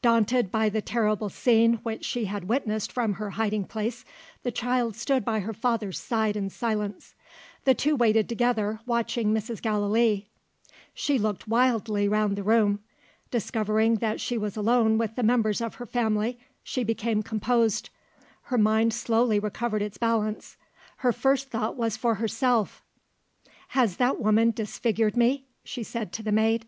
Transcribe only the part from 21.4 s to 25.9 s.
thought was for herself. "Has that woman disfigured me?" she